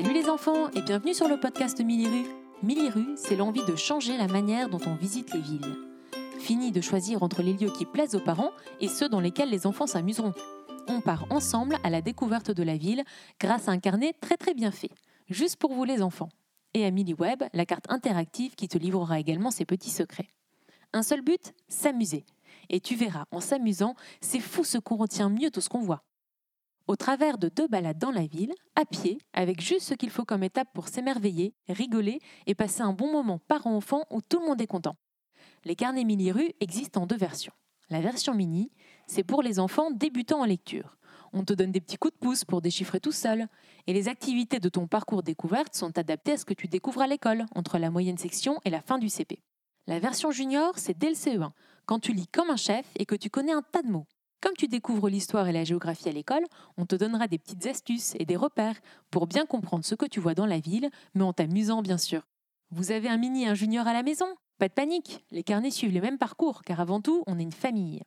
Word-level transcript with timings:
Salut 0.00 0.14
les 0.14 0.28
enfants 0.28 0.70
et 0.76 0.82
bienvenue 0.82 1.12
sur 1.12 1.26
le 1.26 1.40
podcast 1.40 1.80
Miliru. 1.80 2.24
Miliru, 2.62 3.04
c'est 3.16 3.34
l'envie 3.34 3.64
de 3.64 3.74
changer 3.74 4.16
la 4.16 4.28
manière 4.28 4.68
dont 4.68 4.78
on 4.86 4.94
visite 4.94 5.34
les 5.34 5.40
villes. 5.40 5.76
Fini 6.38 6.70
de 6.70 6.80
choisir 6.80 7.24
entre 7.24 7.42
les 7.42 7.52
lieux 7.52 7.72
qui 7.72 7.84
plaisent 7.84 8.14
aux 8.14 8.20
parents 8.20 8.52
et 8.80 8.86
ceux 8.86 9.08
dans 9.08 9.18
lesquels 9.18 9.50
les 9.50 9.66
enfants 9.66 9.88
s'amuseront. 9.88 10.34
On 10.86 11.00
part 11.00 11.26
ensemble 11.30 11.78
à 11.82 11.90
la 11.90 12.00
découverte 12.00 12.52
de 12.52 12.62
la 12.62 12.76
ville 12.76 13.02
grâce 13.40 13.66
à 13.66 13.72
un 13.72 13.80
carnet 13.80 14.14
très 14.20 14.36
très 14.36 14.54
bien 14.54 14.70
fait, 14.70 14.92
juste 15.30 15.56
pour 15.56 15.72
vous 15.72 15.82
les 15.82 16.00
enfants. 16.00 16.28
Et 16.74 16.84
à 16.84 16.92
MiliWeb, 16.92 17.42
la 17.52 17.66
carte 17.66 17.90
interactive 17.90 18.54
qui 18.54 18.68
te 18.68 18.78
livrera 18.78 19.18
également 19.18 19.50
ses 19.50 19.64
petits 19.64 19.90
secrets. 19.90 20.28
Un 20.92 21.02
seul 21.02 21.22
but, 21.22 21.54
s'amuser. 21.66 22.24
Et 22.68 22.78
tu 22.78 22.94
verras, 22.94 23.24
en 23.32 23.40
s'amusant, 23.40 23.96
c'est 24.20 24.38
fou 24.38 24.62
ce 24.62 24.78
qu'on 24.78 24.94
retient 24.94 25.28
mieux 25.28 25.50
tout 25.50 25.60
ce 25.60 25.68
qu'on 25.68 25.82
voit. 25.82 26.04
Au 26.88 26.96
travers 26.96 27.36
de 27.36 27.50
deux 27.50 27.68
balades 27.68 27.98
dans 27.98 28.10
la 28.10 28.26
ville, 28.26 28.54
à 28.74 28.86
pied, 28.86 29.18
avec 29.34 29.60
juste 29.60 29.88
ce 29.88 29.94
qu'il 29.94 30.08
faut 30.08 30.24
comme 30.24 30.42
étape 30.42 30.68
pour 30.72 30.88
s'émerveiller, 30.88 31.54
rigoler 31.68 32.18
et 32.46 32.54
passer 32.54 32.80
un 32.80 32.94
bon 32.94 33.12
moment 33.12 33.38
parent-enfant 33.46 34.06
où 34.10 34.22
tout 34.22 34.40
le 34.40 34.46
monde 34.46 34.62
est 34.62 34.66
content. 34.66 34.96
Les 35.66 35.76
carnets 35.76 36.04
mini 36.04 36.32
rue 36.32 36.50
existent 36.60 37.02
en 37.02 37.06
deux 37.06 37.18
versions. 37.18 37.52
La 37.90 38.00
version 38.00 38.32
mini, 38.32 38.72
c'est 39.06 39.22
pour 39.22 39.42
les 39.42 39.58
enfants 39.58 39.90
débutants 39.90 40.40
en 40.40 40.46
lecture. 40.46 40.96
On 41.34 41.44
te 41.44 41.52
donne 41.52 41.72
des 41.72 41.82
petits 41.82 41.98
coups 41.98 42.14
de 42.14 42.18
pouce 42.18 42.46
pour 42.46 42.62
déchiffrer 42.62 43.00
tout 43.00 43.12
seul. 43.12 43.48
Et 43.86 43.92
les 43.92 44.08
activités 44.08 44.58
de 44.58 44.70
ton 44.70 44.86
parcours 44.86 45.22
découverte 45.22 45.74
sont 45.74 45.98
adaptées 45.98 46.32
à 46.32 46.36
ce 46.38 46.46
que 46.46 46.54
tu 46.54 46.68
découvres 46.68 47.02
à 47.02 47.06
l'école, 47.06 47.44
entre 47.54 47.76
la 47.76 47.90
moyenne 47.90 48.16
section 48.16 48.60
et 48.64 48.70
la 48.70 48.80
fin 48.80 48.96
du 48.96 49.10
CP. 49.10 49.42
La 49.86 49.98
version 49.98 50.30
junior, 50.30 50.78
c'est 50.78 50.96
dès 50.96 51.10
le 51.10 51.14
CE1, 51.14 51.50
quand 51.84 51.98
tu 51.98 52.14
lis 52.14 52.28
comme 52.28 52.48
un 52.48 52.56
chef 52.56 52.86
et 52.96 53.04
que 53.04 53.14
tu 53.14 53.28
connais 53.28 53.52
un 53.52 53.62
tas 53.62 53.82
de 53.82 53.88
mots. 53.88 54.06
Comme 54.40 54.54
tu 54.56 54.68
découvres 54.68 55.08
l'histoire 55.08 55.48
et 55.48 55.52
la 55.52 55.64
géographie 55.64 56.08
à 56.08 56.12
l'école, 56.12 56.44
on 56.76 56.86
te 56.86 56.94
donnera 56.94 57.26
des 57.26 57.38
petites 57.38 57.66
astuces 57.66 58.14
et 58.20 58.24
des 58.24 58.36
repères 58.36 58.76
pour 59.10 59.26
bien 59.26 59.46
comprendre 59.46 59.84
ce 59.84 59.96
que 59.96 60.06
tu 60.06 60.20
vois 60.20 60.34
dans 60.34 60.46
la 60.46 60.60
ville, 60.60 60.90
mais 61.14 61.24
en 61.24 61.32
t'amusant 61.32 61.82
bien 61.82 61.98
sûr. 61.98 62.22
Vous 62.70 62.92
avez 62.92 63.08
un 63.08 63.16
mini 63.16 63.48
un 63.48 63.54
junior 63.54 63.88
à 63.88 63.92
la 63.92 64.04
maison? 64.04 64.26
Pas 64.58 64.68
de 64.68 64.74
panique, 64.74 65.24
les 65.32 65.42
carnets 65.42 65.72
suivent 65.72 65.92
les 65.92 66.00
mêmes 66.00 66.18
parcours, 66.18 66.62
car 66.62 66.78
avant 66.78 67.00
tout, 67.00 67.24
on 67.26 67.38
est 67.38 67.42
une 67.42 67.50
famille. 67.50 68.02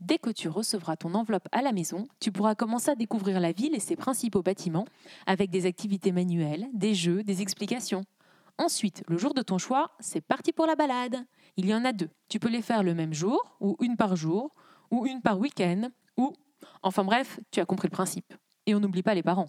Dès 0.00 0.18
que 0.18 0.30
tu 0.30 0.48
recevras 0.48 0.96
ton 0.96 1.14
enveloppe 1.14 1.48
à 1.52 1.60
la 1.60 1.72
maison, 1.72 2.06
tu 2.20 2.32
pourras 2.32 2.54
commencer 2.54 2.90
à 2.90 2.94
découvrir 2.94 3.38
la 3.40 3.52
ville 3.52 3.74
et 3.74 3.80
ses 3.80 3.96
principaux 3.96 4.42
bâtiments, 4.42 4.86
avec 5.26 5.50
des 5.50 5.66
activités 5.66 6.12
manuelles, 6.12 6.68
des 6.72 6.94
jeux, 6.94 7.22
des 7.22 7.42
explications. 7.42 8.04
Ensuite, 8.58 9.02
le 9.08 9.18
jour 9.18 9.34
de 9.34 9.42
ton 9.42 9.58
choix, 9.58 9.90
c'est 10.00 10.22
parti 10.22 10.52
pour 10.52 10.66
la 10.66 10.76
balade. 10.76 11.24
Il 11.58 11.66
y 11.66 11.74
en 11.74 11.84
a 11.84 11.92
deux. 11.92 12.10
Tu 12.28 12.38
peux 12.38 12.48
les 12.48 12.62
faire 12.62 12.82
le 12.82 12.94
même 12.94 13.12
jour, 13.12 13.56
ou 13.60 13.76
une 13.80 13.96
par 13.96 14.16
jour, 14.16 14.54
ou 14.90 15.06
une 15.06 15.22
par 15.22 15.38
week-end, 15.38 15.88
ou... 16.16 16.32
Enfin 16.82 17.04
bref, 17.04 17.40
tu 17.50 17.60
as 17.60 17.66
compris 17.66 17.88
le 17.88 17.92
principe. 17.92 18.32
Et 18.66 18.74
on 18.74 18.80
n'oublie 18.80 19.02
pas 19.02 19.14
les 19.14 19.22
parents. 19.22 19.48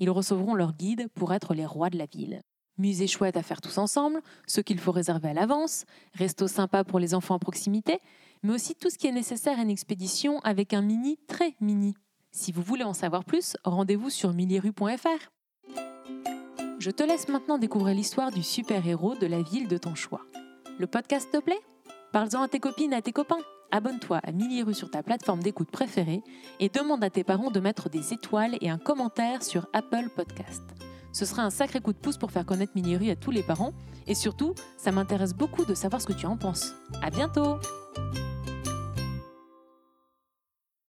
Ils 0.00 0.10
recevront 0.10 0.54
leur 0.54 0.74
guide 0.74 1.08
pour 1.14 1.32
être 1.32 1.54
les 1.54 1.66
rois 1.66 1.90
de 1.90 1.98
la 1.98 2.06
ville. 2.06 2.42
Musée 2.76 3.08
chouette 3.08 3.36
à 3.36 3.42
faire 3.42 3.60
tous 3.60 3.78
ensemble, 3.78 4.20
ce 4.46 4.60
qu'il 4.60 4.78
faut 4.78 4.92
réserver 4.92 5.30
à 5.30 5.34
l'avance, 5.34 5.84
resto 6.14 6.46
sympa 6.46 6.84
pour 6.84 7.00
les 7.00 7.14
enfants 7.14 7.34
à 7.34 7.38
proximité, 7.40 7.98
mais 8.44 8.54
aussi 8.54 8.76
tout 8.76 8.88
ce 8.88 8.98
qui 8.98 9.08
est 9.08 9.12
nécessaire 9.12 9.58
à 9.58 9.62
une 9.62 9.70
expédition 9.70 10.38
avec 10.40 10.72
un 10.72 10.82
mini 10.82 11.18
très 11.26 11.56
mini. 11.60 11.94
Si 12.30 12.52
vous 12.52 12.62
voulez 12.62 12.84
en 12.84 12.94
savoir 12.94 13.24
plus, 13.24 13.56
rendez-vous 13.64 14.10
sur 14.10 14.32
millierue.fr. 14.32 15.30
Je 16.78 16.90
te 16.92 17.02
laisse 17.02 17.28
maintenant 17.28 17.58
découvrir 17.58 17.96
l'histoire 17.96 18.30
du 18.30 18.44
super-héros 18.44 19.16
de 19.16 19.26
la 19.26 19.42
ville 19.42 19.66
de 19.66 19.78
ton 19.78 19.96
choix. 19.96 20.24
Le 20.78 20.86
podcast 20.86 21.28
te 21.32 21.38
plaît? 21.38 21.60
Parle-en 22.12 22.42
à 22.42 22.48
tes 22.48 22.60
copines, 22.60 22.94
à 22.94 23.02
tes 23.02 23.12
copains. 23.12 23.42
Abonne-toi 23.70 24.18
à 24.22 24.32
Millierue 24.32 24.74
sur 24.74 24.90
ta 24.90 25.02
plateforme 25.02 25.42
d'écoute 25.42 25.70
préférée 25.70 26.22
et 26.60 26.68
demande 26.68 27.04
à 27.04 27.10
tes 27.10 27.24
parents 27.24 27.50
de 27.50 27.60
mettre 27.60 27.88
des 27.88 28.12
étoiles 28.12 28.56
et 28.60 28.70
un 28.70 28.78
commentaire 28.78 29.42
sur 29.42 29.66
Apple 29.72 30.08
Podcast. 30.14 30.62
Ce 31.12 31.24
sera 31.24 31.42
un 31.42 31.50
sacré 31.50 31.80
coup 31.80 31.92
de 31.92 31.98
pouce 31.98 32.16
pour 32.16 32.30
faire 32.30 32.46
connaître 32.46 32.72
Millierue 32.74 33.10
à 33.10 33.16
tous 33.16 33.30
les 33.30 33.42
parents 33.42 33.72
et 34.06 34.14
surtout, 34.14 34.54
ça 34.76 34.92
m'intéresse 34.92 35.34
beaucoup 35.34 35.64
de 35.64 35.74
savoir 35.74 36.00
ce 36.00 36.06
que 36.06 36.12
tu 36.12 36.26
en 36.26 36.36
penses. 36.36 36.74
À 37.02 37.10
bientôt 37.10 37.58